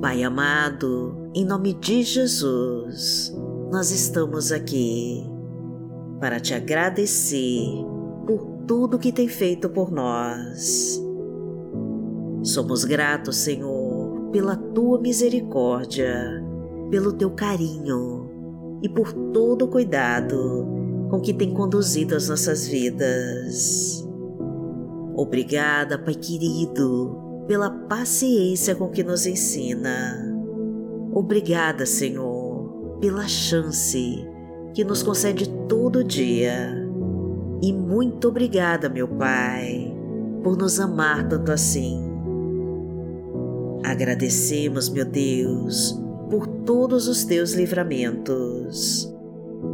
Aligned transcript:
Pai 0.00 0.22
amado, 0.22 1.30
em 1.34 1.44
nome 1.44 1.74
de 1.74 2.02
Jesus, 2.02 3.36
nós 3.70 3.90
estamos 3.90 4.50
aqui 4.50 5.22
para 6.18 6.40
te 6.40 6.54
agradecer 6.54 7.66
por 8.26 8.64
tudo 8.66 8.98
que 8.98 9.12
tem 9.12 9.28
feito 9.28 9.68
por 9.68 9.92
nós. 9.92 10.98
Somos 12.42 12.82
gratos, 12.82 13.36
Senhor, 13.36 14.30
pela 14.32 14.56
tua 14.56 14.98
misericórdia, 14.98 16.42
pelo 16.90 17.12
teu 17.12 17.32
carinho 17.32 18.78
e 18.82 18.88
por 18.88 19.12
todo 19.12 19.66
o 19.66 19.68
cuidado 19.68 20.66
com 21.10 21.20
que 21.20 21.34
tem 21.34 21.52
conduzido 21.52 22.16
as 22.16 22.26
nossas 22.26 22.66
vidas. 22.66 24.02
Obrigada, 25.14 25.98
Pai 25.98 26.14
querido 26.14 27.29
pela 27.50 27.68
paciência 27.68 28.76
com 28.76 28.88
que 28.90 29.02
nos 29.02 29.26
ensina. 29.26 30.24
Obrigada, 31.12 31.84
Senhor, 31.84 32.96
pela 33.00 33.26
chance 33.26 34.24
que 34.72 34.84
nos 34.84 35.02
concede 35.02 35.50
todo 35.68 36.04
dia. 36.04 36.72
E 37.60 37.72
muito 37.72 38.28
obrigada, 38.28 38.88
meu 38.88 39.08
Pai, 39.08 39.92
por 40.44 40.56
nos 40.56 40.78
amar 40.78 41.28
tanto 41.28 41.50
assim. 41.50 42.00
Agradecemos, 43.82 44.88
meu 44.88 45.04
Deus, 45.04 46.00
por 46.30 46.46
todos 46.46 47.08
os 47.08 47.24
teus 47.24 47.52
livramentos 47.54 49.12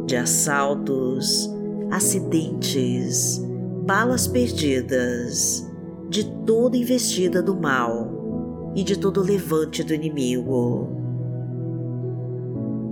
de 0.07 0.15
assaltos, 0.15 1.47
acidentes, 1.91 3.39
balas 3.85 4.27
perdidas 4.27 5.66
de 6.09 6.23
toda 6.45 6.77
investida 6.77 7.41
do 7.41 7.55
mal 7.55 8.71
e 8.75 8.83
de 8.83 8.97
todo 8.97 9.21
levante 9.21 9.83
do 9.83 9.93
inimigo. 9.93 10.89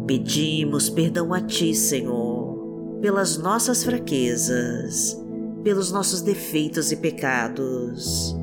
Pedimos 0.06 0.90
perdão 0.90 1.34
a 1.34 1.42
Ti, 1.42 1.74
Senhor, 1.74 3.00
pelas 3.02 3.38
nossas 3.38 3.84
fraquezas, 3.84 5.20
pelos 5.64 5.92
nossos 5.92 6.22
defeitos 6.22 6.92
e 6.92 6.98
pecados, 6.98 8.36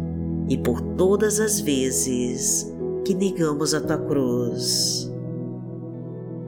e 0.48 0.56
por 0.56 0.80
todas 0.80 1.38
as 1.38 1.60
vezes 1.60 2.72
que 3.04 3.14
negamos 3.14 3.75
a 3.75 3.80
Tua 3.80 3.98
cruz. 3.98 5.10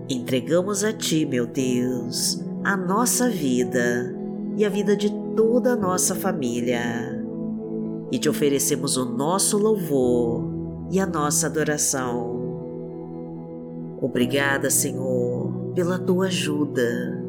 Entregamos 0.08 0.82
a 0.82 0.92
Ti, 0.92 1.26
meu 1.26 1.46
Deus, 1.46 2.40
a 2.64 2.76
nossa 2.76 3.28
vida 3.28 4.14
e 4.56 4.64
a 4.64 4.68
vida 4.68 4.96
de 4.96 5.10
toda 5.36 5.72
a 5.72 5.76
nossa 5.76 6.14
família 6.14 7.13
e 8.14 8.18
te 8.18 8.28
oferecemos 8.28 8.96
o 8.96 9.04
nosso 9.04 9.58
louvor 9.58 10.48
e 10.88 11.00
a 11.00 11.06
nossa 11.06 11.48
adoração. 11.48 12.44
Obrigada, 14.00 14.70
Senhor, 14.70 15.72
pela 15.74 15.98
tua 15.98 16.26
ajuda 16.26 17.20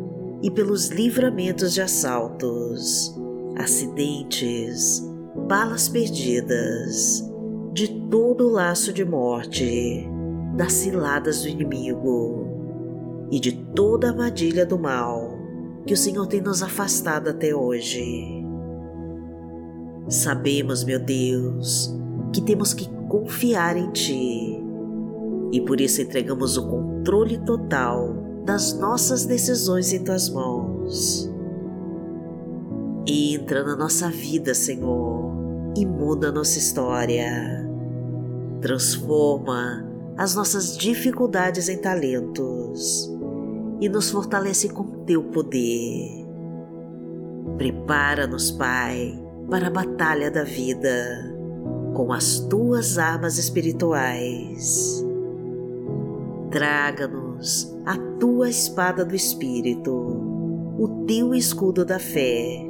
e 0.44 0.52
pelos 0.52 0.90
livramentos 0.90 1.74
de 1.74 1.82
assaltos, 1.82 3.20
acidentes, 3.58 5.04
balas 5.48 5.90
perdidas, 5.90 7.28
de 7.74 7.88
todo 8.08 8.48
o 8.48 8.52
laço 8.52 8.94
de 8.94 9.04
morte, 9.04 10.08
das 10.56 10.74
ciladas 10.74 11.42
do 11.42 11.48
inimigo 11.48 13.28
e 13.32 13.40
de 13.40 13.54
toda 13.74 14.06
a 14.06 14.12
armadilha 14.12 14.68
do 14.68 14.78
mal 14.78 15.36
que 15.88 15.96
o 15.96 15.98
Senhor 15.98 16.28
tem 16.28 16.42
nos 16.42 16.62
afastado 16.62 17.32
até 17.32 17.56
hoje. 17.56 18.45
Sabemos, 20.08 20.84
meu 20.84 21.00
Deus, 21.00 21.96
que 22.32 22.42
temos 22.42 22.74
que 22.74 22.88
confiar 23.08 23.76
em 23.76 23.92
Ti 23.92 24.64
e 25.52 25.62
por 25.62 25.82
isso 25.82 26.02
entregamos 26.02 26.58
o 26.58 26.68
controle 26.68 27.38
total 27.40 28.14
das 28.46 28.78
nossas 28.78 29.26
decisões 29.26 29.92
em 29.94 30.04
Tuas 30.04 30.30
mãos. 30.30 31.32
Entra 33.08 33.64
na 33.64 33.76
nossa 33.76 34.10
vida, 34.10 34.54
Senhor, 34.54 35.34
e 35.76 35.86
muda 35.86 36.32
nossa 36.32 36.60
história. 36.60 37.68
Transforma 38.62 39.88
as 40.18 40.36
nossas 40.36 40.78
dificuldades 40.78 41.68
em 41.68 41.78
talentos 41.78 43.12
e 43.82 43.90
nos 43.90 44.12
fortalece 44.12 44.70
com 44.70 45.04
Teu 45.06 45.24
poder. 45.24 46.26
Prepara-nos, 47.58 48.52
Pai 48.52 49.25
para 49.50 49.68
a 49.68 49.72
batalha 49.72 50.32
da 50.32 50.44
vida 50.44 51.34
com 51.94 52.12
as 52.12 52.40
tuas 52.40 52.98
armas 52.98 53.38
espirituais. 53.38 55.04
Traga-nos 56.52 57.76
a 57.86 57.98
tua 58.20 58.50
espada 58.50 59.06
do 59.06 59.16
Espírito, 59.16 59.92
o 60.78 61.06
teu 61.08 61.34
escudo 61.34 61.86
da 61.86 62.00
fé 62.00 62.70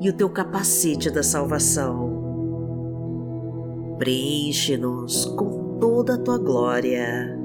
e 0.00 0.08
o 0.08 0.12
teu 0.12 0.28
capacete 0.28 1.10
da 1.10 1.22
salvação. 1.22 2.20
Preenche-nos 3.98 5.26
com 5.36 5.78
toda 5.80 6.14
a 6.14 6.18
tua 6.18 6.38
glória 6.38 7.38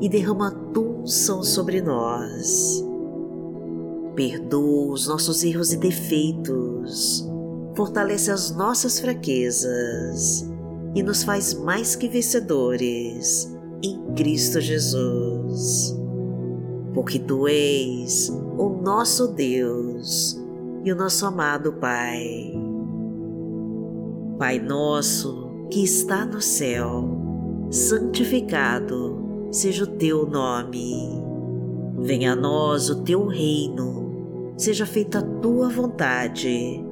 e 0.00 0.08
derrama 0.08 0.48
a 0.48 0.72
tua 0.72 1.00
unção 1.00 1.42
sobre 1.42 1.80
nós. 1.80 2.84
Perdoa 4.14 4.92
os 4.92 5.08
nossos 5.08 5.42
erros 5.42 5.72
e 5.72 5.76
defeitos 5.76 7.31
fortalece 7.74 8.30
as 8.30 8.54
nossas 8.54 9.00
fraquezas 9.00 10.48
e 10.94 11.02
nos 11.02 11.22
faz 11.22 11.54
mais 11.54 11.96
que 11.96 12.08
vencedores 12.08 13.52
em 13.82 14.00
Cristo 14.14 14.60
Jesus. 14.60 15.96
Porque 16.92 17.18
Tu 17.18 17.48
és 17.48 18.28
o 18.58 18.68
nosso 18.68 19.28
Deus 19.28 20.38
e 20.84 20.92
o 20.92 20.96
nosso 20.96 21.24
amado 21.24 21.72
Pai. 21.74 22.52
Pai 24.38 24.58
nosso 24.58 25.66
que 25.70 25.82
está 25.82 26.26
no 26.26 26.42
céu, 26.42 27.08
santificado 27.70 29.48
seja 29.50 29.84
o 29.84 29.86
Teu 29.86 30.26
nome. 30.26 30.94
Venha 32.00 32.32
a 32.32 32.36
nós 32.36 32.90
o 32.90 33.02
Teu 33.02 33.26
reino, 33.26 34.52
seja 34.58 34.84
feita 34.84 35.20
a 35.20 35.22
Tua 35.22 35.70
vontade 35.70 36.91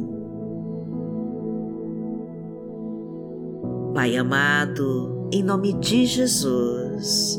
Pai 3.93 4.15
amado, 4.15 5.27
em 5.33 5.43
nome 5.43 5.73
de 5.73 6.05
Jesus, 6.05 7.37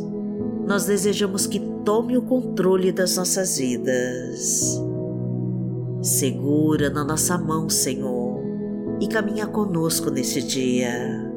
nós 0.67 0.85
desejamos 0.85 1.47
que 1.47 1.59
tome 1.83 2.15
o 2.15 2.23
controle 2.23 2.93
das 2.93 3.17
nossas 3.17 3.57
vidas. 3.57 4.79
Segura 6.03 6.91
na 6.91 7.05
nossa 7.05 7.39
mão, 7.39 7.71
Senhor, 7.71 8.43
e 9.01 9.07
caminha 9.07 9.47
conosco 9.47 10.11
neste 10.11 10.43
dia. 10.43 11.33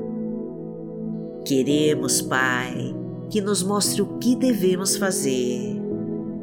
Queremos, 1.46 2.22
Pai, 2.22 2.94
que 3.29 3.40
nos 3.40 3.64
mostre 3.64 4.02
o 4.02 4.18
que 4.18 4.35
devemos 4.35 4.97
fazer 4.97 5.82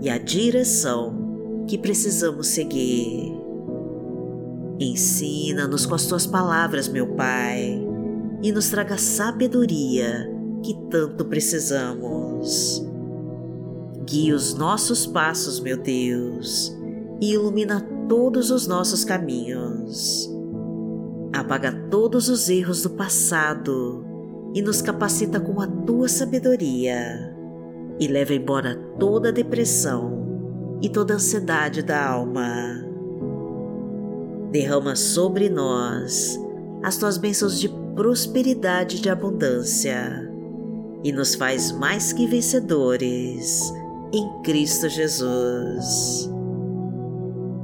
e 0.00 0.08
a 0.08 0.16
direção 0.16 1.64
que 1.68 1.76
precisamos 1.76 2.46
seguir. 2.46 3.34
Ensina-nos 4.80 5.84
com 5.84 5.94
as 5.94 6.06
tuas 6.06 6.26
palavras, 6.26 6.88
meu 6.88 7.08
Pai 7.08 7.81
e 8.42 8.50
nos 8.50 8.68
traga 8.68 8.98
sabedoria 8.98 10.28
que 10.62 10.74
tanto 10.90 11.24
precisamos. 11.24 12.84
Guie 14.04 14.32
os 14.32 14.54
nossos 14.54 15.06
passos, 15.06 15.60
meu 15.60 15.76
Deus, 15.76 16.76
e 17.20 17.32
ilumina 17.32 17.80
todos 18.08 18.50
os 18.50 18.66
nossos 18.66 19.04
caminhos. 19.04 20.28
Apaga 21.32 21.72
todos 21.90 22.28
os 22.28 22.48
erros 22.48 22.82
do 22.82 22.90
passado 22.90 24.04
e 24.54 24.60
nos 24.60 24.82
capacita 24.82 25.40
com 25.40 25.60
a 25.60 25.66
tua 25.66 26.08
sabedoria 26.08 27.32
e 27.98 28.06
leva 28.06 28.34
embora 28.34 28.76
toda 28.98 29.28
a 29.28 29.32
depressão 29.32 30.78
e 30.82 30.88
toda 30.88 31.14
a 31.14 31.16
ansiedade 31.16 31.82
da 31.82 32.04
alma. 32.04 32.84
Derrama 34.50 34.96
sobre 34.96 35.48
nós 35.48 36.38
as 36.82 36.96
tuas 36.96 37.16
bênçãos 37.16 37.58
de 37.58 37.68
prosperidade 37.94 39.00
de 39.00 39.10
abundância 39.10 40.28
e 41.04 41.12
nos 41.12 41.34
faz 41.34 41.72
mais 41.72 42.12
que 42.12 42.26
vencedores 42.26 43.72
em 44.12 44.42
Cristo 44.42 44.88
Jesus. 44.88 46.30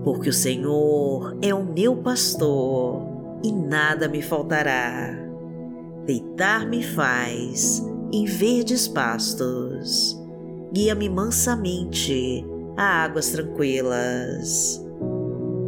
Porque 0.05 0.29
o 0.31 0.33
Senhor 0.33 1.37
é 1.43 1.55
o 1.55 1.65
meu 1.65 1.97
pastor 1.97 3.03
e 3.43 3.53
nada 3.53 4.09
me 4.09 4.23
faltará. 4.23 5.17
Deitar-me 6.05 6.83
faz 6.83 7.83
em 8.13 8.25
verdes 8.25 8.89
pastos, 8.89 10.19
guia-me 10.73 11.09
mansamente 11.09 12.45
a 12.77 13.05
águas 13.05 13.31
tranquilas. 13.31 14.83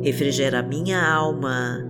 Refrigera 0.03 0.63
minha 0.63 1.07
alma, 1.07 1.90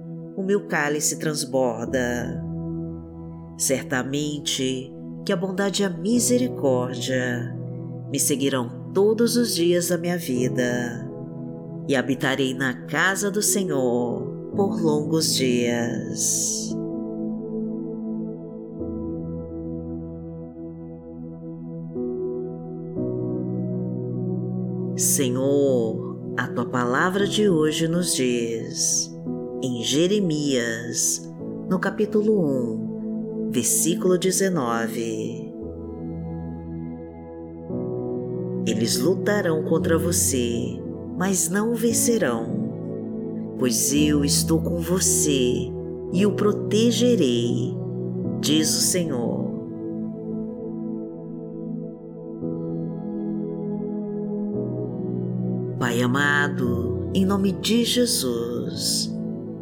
o 0.41 0.43
meu 0.43 0.67
cálice 0.67 1.19
transborda. 1.19 2.43
Certamente 3.57 4.91
que 5.23 5.31
a 5.31 5.35
bondade 5.35 5.83
e 5.83 5.85
a 5.85 5.89
misericórdia 5.89 7.55
me 8.09 8.19
seguirão 8.19 8.91
todos 8.91 9.37
os 9.37 9.53
dias 9.53 9.89
da 9.89 9.97
minha 9.97 10.17
vida 10.17 11.07
e 11.87 11.95
habitarei 11.95 12.55
na 12.55 12.73
casa 12.87 13.29
do 13.29 13.41
Senhor 13.41 14.51
por 14.55 14.81
longos 14.81 15.35
dias. 15.35 16.75
Senhor, 24.97 26.35
a 26.37 26.47
tua 26.47 26.65
palavra 26.65 27.27
de 27.27 27.47
hoje 27.47 27.87
nos 27.87 28.15
diz, 28.15 29.10
em 29.63 29.83
Jeremias, 29.83 31.31
no 31.69 31.77
capítulo 31.77 32.79
1, 33.47 33.51
versículo 33.51 34.17
19. 34.17 35.53
Eles 38.65 38.97
lutarão 38.97 39.63
contra 39.63 39.99
você, 39.99 40.79
mas 41.15 41.47
não 41.49 41.73
o 41.73 41.75
vencerão, 41.75 43.55
pois 43.59 43.93
eu 43.93 44.25
estou 44.25 44.59
com 44.59 44.79
você 44.79 45.71
e 46.11 46.25
o 46.25 46.31
protegerei, 46.31 47.75
diz 48.39 48.75
o 48.75 48.81
Senhor. 48.81 49.41
Pai 55.77 56.01
amado, 56.01 57.09
em 57.13 57.25
nome 57.25 57.51
de 57.51 57.83
Jesus, 57.83 59.11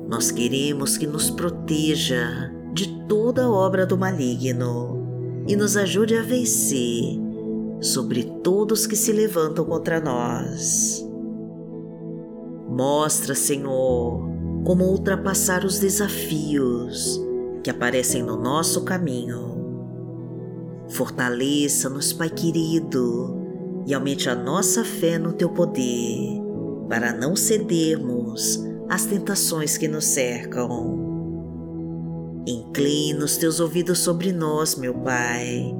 nós 0.10 0.32
queremos 0.32 0.98
que 0.98 1.06
nos 1.06 1.30
proteja 1.30 2.52
de 2.74 2.88
toda 3.08 3.48
obra 3.48 3.86
do 3.86 3.96
maligno 3.96 5.44
e 5.48 5.56
nos 5.56 5.78
ajude 5.78 6.18
a 6.18 6.24
vencer 6.24 7.20
sobre 7.80 8.24
todos 8.44 8.88
que 8.88 8.96
se 8.96 9.12
levantam 9.12 9.64
contra 9.66 10.02
nós. 10.02 11.08
Mostra, 12.68 13.36
Senhor, 13.36 14.28
como 14.66 14.86
ultrapassar 14.86 15.64
os 15.64 15.78
desafios 15.78 17.22
que 17.64 17.70
aparecem 17.70 18.24
no 18.24 18.36
nosso 18.36 18.84
caminho. 18.84 19.60
Fortaleça-nos, 20.90 22.14
Pai 22.14 22.32
querido, 22.32 23.38
e 23.86 23.94
aumente 23.94 24.28
a 24.28 24.34
nossa 24.34 24.84
fé 24.84 25.20
no 25.20 25.34
Teu 25.34 25.50
poder, 25.50 26.42
para 26.90 27.14
não 27.14 27.36
cedermos 27.36 28.68
às 28.90 29.06
tentações 29.06 29.78
que 29.78 29.88
nos 29.88 30.06
cercam. 30.06 31.08
Inclina 32.48 33.24
os 33.24 33.38
teus 33.38 33.60
ouvidos 33.60 34.00
sobre 34.00 34.34
nós, 34.34 34.76
meu 34.76 34.96
Pai, 34.96 35.72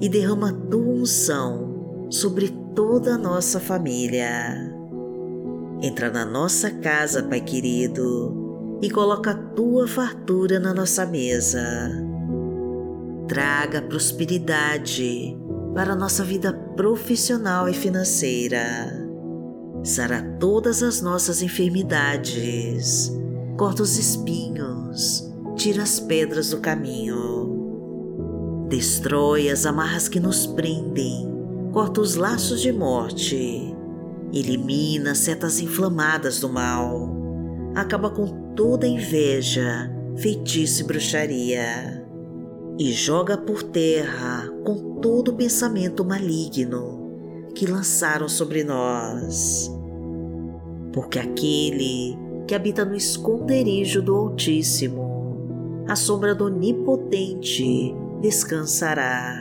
e 0.00 0.08
derrama 0.08 0.50
a 0.50 0.52
tua 0.52 0.94
unção 0.94 2.06
sobre 2.10 2.48
toda 2.74 3.14
a 3.14 3.18
nossa 3.18 3.58
família. 3.58 4.72
Entra 5.82 6.10
na 6.10 6.24
nossa 6.24 6.70
casa, 6.70 7.24
Pai 7.24 7.40
querido, 7.40 8.78
e 8.80 8.88
coloca 8.88 9.32
a 9.32 9.34
tua 9.34 9.88
fartura 9.88 10.60
na 10.60 10.72
nossa 10.72 11.04
mesa. 11.04 11.90
Traga 13.26 13.82
prosperidade 13.82 15.36
para 15.74 15.94
a 15.94 15.96
nossa 15.96 16.22
vida 16.22 16.52
profissional 16.76 17.68
e 17.68 17.74
financeira. 17.74 19.01
Sara 19.84 20.22
todas 20.38 20.80
as 20.80 21.02
nossas 21.02 21.42
enfermidades, 21.42 23.12
corta 23.56 23.82
os 23.82 23.98
espinhos. 23.98 25.28
Tira 25.56 25.82
as 25.82 25.98
pedras 25.98 26.50
do 26.50 26.60
caminho, 26.60 28.66
destrói 28.68 29.50
as 29.50 29.66
amarras 29.66 30.08
que 30.08 30.18
nos 30.18 30.46
prendem, 30.46 31.28
corta 31.72 32.00
os 32.00 32.14
laços 32.14 32.62
de 32.62 32.72
morte, 32.72 33.76
elimina 34.32 35.10
as 35.10 35.18
setas 35.18 35.60
inflamadas 35.60 36.40
do 36.40 36.48
mal, 36.48 37.14
acaba 37.74 38.08
com 38.08 38.54
toda 38.54 38.86
inveja, 38.86 39.92
feitiço 40.16 40.82
e 40.82 40.86
bruxaria, 40.86 42.06
e 42.78 42.92
joga 42.92 43.36
por 43.36 43.62
terra 43.62 44.48
com 44.64 45.00
todo 45.00 45.34
pensamento 45.34 46.02
maligno 46.02 47.01
que 47.54 47.66
lançaram 47.66 48.28
sobre 48.28 48.64
nós. 48.64 49.70
Porque 50.92 51.18
aquele 51.18 52.16
que 52.46 52.54
habita 52.54 52.84
no 52.84 52.94
esconderijo 52.94 54.02
do 54.02 54.14
Altíssimo 54.14 55.12
a 55.88 55.96
sombra 55.96 56.34
do 56.34 56.46
Onipotente 56.46 57.94
descansará. 58.20 59.34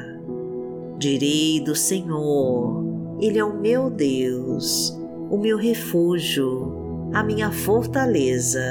Direi 0.97 1.61
do 1.61 1.75
Senhor, 1.75 2.83
Ele 3.19 3.37
é 3.37 3.43
o 3.45 3.57
meu 3.57 3.89
Deus, 3.89 4.97
o 5.29 5.37
meu 5.37 5.57
refúgio, 5.57 7.09
a 7.13 7.23
minha 7.23 7.51
fortaleza, 7.51 8.61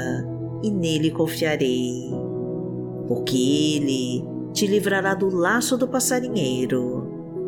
e 0.61 0.69
nele 0.69 1.11
confiarei. 1.11 2.11
Porque 3.07 3.37
Ele 3.37 4.23
te 4.53 4.67
livrará 4.67 5.13
do 5.13 5.33
laço 5.33 5.77
do 5.77 5.87
passarinheiro 5.87 7.00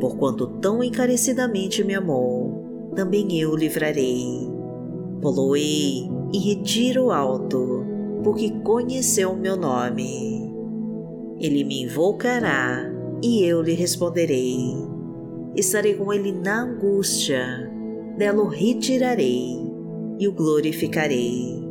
Porquanto 0.00 0.46
tão 0.60 0.82
encarecidamente 0.82 1.84
me 1.84 1.94
amou, 1.94 2.90
também 2.94 3.38
eu 3.38 3.50
o 3.50 3.56
livrarei. 3.56 4.48
Poloei 5.20 6.08
e 6.32 6.38
retiro 6.38 7.10
alto, 7.10 7.84
porque 8.22 8.50
conheceu 8.62 9.32
o 9.32 9.36
meu 9.36 9.56
nome. 9.56 10.52
Ele 11.38 11.64
me 11.64 11.82
invocará 11.82 12.90
e 13.22 13.42
eu 13.44 13.62
lhe 13.62 13.74
responderei. 13.74 14.76
Estarei 15.56 15.94
com 15.94 16.12
ele 16.12 16.32
na 16.32 16.62
angústia 16.62 17.70
dela 18.16 18.42
o 18.42 18.48
retirarei 18.48 19.56
e 20.18 20.28
o 20.28 20.32
glorificarei. 20.32 21.64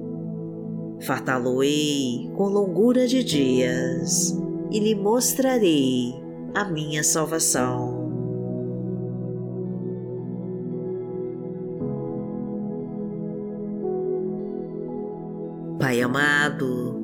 Fartá-lo-ei 1.01 2.29
com 2.35 2.45
longura 2.45 3.07
de 3.07 3.23
dias 3.23 4.37
e 4.71 4.79
lhe 4.79 4.95
mostrarei 4.95 6.13
a 6.53 6.65
minha 6.65 7.03
salvação. 7.03 7.92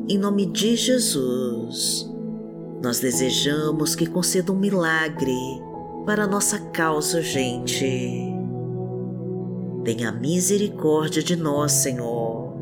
Em 0.07 0.17
nome 0.17 0.45
de 0.45 0.75
Jesus, 0.75 2.09
nós 2.83 2.99
desejamos 2.99 3.95
que 3.95 4.05
conceda 4.05 4.51
um 4.51 4.59
milagre 4.59 5.35
para 6.05 6.27
nossa 6.27 6.59
causa 6.59 7.17
urgente 7.17 8.29
Tenha 9.83 10.11
misericórdia 10.11 11.23
de 11.23 11.35
nós, 11.35 11.71
Senhor, 11.71 12.53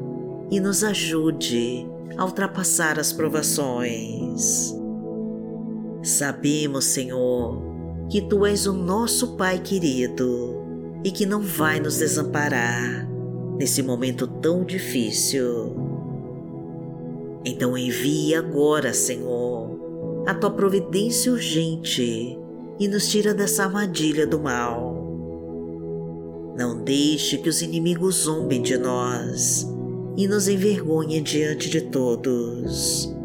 e 0.51 0.59
nos 0.59 0.83
ajude 0.83 1.85
a 2.15 2.23
ultrapassar 2.23 2.99
as 2.99 3.11
provações. 3.11 4.73
Sabemos, 6.03 6.85
Senhor, 6.85 7.61
que 8.09 8.21
Tu 8.21 8.45
és 8.45 8.67
o 8.67 8.73
nosso 8.73 9.35
Pai 9.35 9.59
querido 9.59 10.55
e 11.03 11.11
que 11.11 11.25
não 11.25 11.41
vai 11.41 11.79
nos 11.79 11.97
desamparar 11.97 13.07
nesse 13.57 13.81
momento 13.81 14.27
tão 14.27 14.63
difícil. 14.63 15.86
Então 17.47 17.77
envie 17.77 18.35
agora, 18.35 18.93
Senhor, 18.93 20.23
a 20.27 20.33
Tua 20.33 20.51
providência 20.51 21.31
urgente 21.31 22.37
e 22.77 22.87
nos 22.87 23.07
tira 23.07 23.33
dessa 23.33 23.63
armadilha 23.63 24.27
do 24.27 24.37
mal 24.37 24.97
não 26.57 26.83
deixe 26.83 27.37
que 27.37 27.49
os 27.49 27.61
inimigos 27.61 28.23
zombem 28.23 28.63
de 28.63 28.79
nós 28.79 29.71
e 30.17 30.27
nos 30.27 30.47
envergonhem 30.47 31.21
diante 31.21 31.69
de 31.69 31.81
todos. 31.81 33.15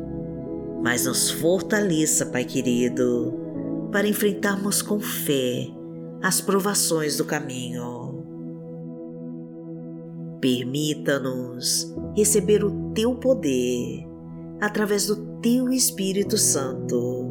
Mas 0.82 1.06
nos 1.06 1.30
fortaleça, 1.30 2.26
Pai 2.26 2.44
querido, 2.44 3.32
para 3.90 4.06
enfrentarmos 4.06 4.82
com 4.82 5.00
fé 5.00 5.66
as 6.22 6.42
provações 6.42 7.16
do 7.16 7.24
caminho. 7.24 8.22
Permita-nos 10.38 11.90
receber 12.14 12.62
o 12.62 12.92
Teu 12.92 13.14
poder 13.14 14.11
através 14.62 15.08
do 15.08 15.16
Teu 15.40 15.72
Espírito 15.72 16.38
Santo, 16.38 17.28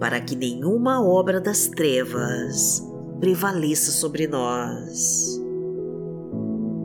para 0.00 0.18
que 0.18 0.34
nenhuma 0.34 1.06
obra 1.06 1.38
das 1.38 1.66
trevas 1.66 2.82
prevaleça 3.20 3.92
sobre 3.92 4.26
nós. 4.26 5.38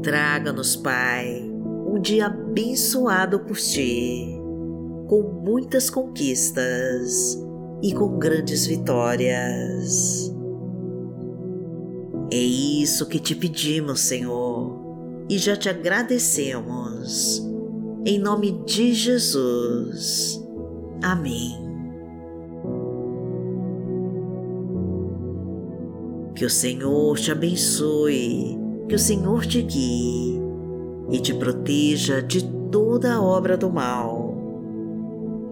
Traga-nos, 0.03 0.75
Pai, 0.75 1.49
um 1.87 1.97
dia 1.97 2.25
abençoado 2.25 3.39
por 3.39 3.55
Ti, 3.55 4.37
com 5.07 5.41
muitas 5.45 5.89
conquistas 5.89 7.41
e 7.81 7.93
com 7.93 8.19
grandes 8.19 8.67
vitórias. 8.67 10.29
É 12.33 12.35
isso 12.35 13.07
que 13.07 13.17
te 13.17 13.33
pedimos, 13.33 14.01
Senhor, 14.01 15.25
e 15.29 15.37
já 15.37 15.55
te 15.55 15.69
agradecemos. 15.69 17.47
Em 18.07 18.17
nome 18.17 18.53
de 18.65 18.93
Jesus. 18.93 20.41
Amém. 21.03 21.51
Que 26.33 26.45
o 26.45 26.49
Senhor 26.49 27.17
te 27.17 27.33
abençoe, 27.33 28.57
que 28.87 28.95
o 28.95 28.99
Senhor 28.99 29.45
te 29.45 29.61
guie 29.61 30.39
e 31.11 31.19
te 31.19 31.33
proteja 31.33 32.21
de 32.21 32.49
toda 32.71 33.21
obra 33.21 33.57
do 33.57 33.69
mal. 33.69 34.37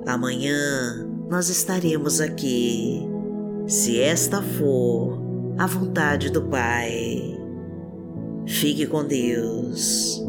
Amanhã 0.08 1.06
nós 1.30 1.50
estaremos 1.50 2.22
aqui, 2.22 3.06
se 3.68 4.00
esta 4.00 4.42
for 4.42 5.20
a 5.58 5.68
vontade 5.68 6.32
do 6.32 6.44
Pai. 6.44 7.38
Fique 8.48 8.88
com 8.88 9.04
Deus. 9.04 10.24